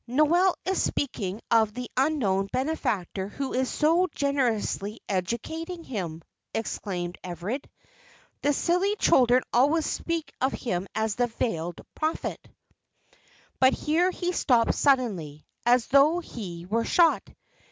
[0.07, 6.23] "Noel is speaking of the unknown benefactor who is so generously educating him,"
[6.55, 7.69] explained Everard.
[8.41, 12.41] "The silly children always speak of him as the Veiled Prophet"
[13.59, 17.21] But here he stopped suddenly, as though he were shot.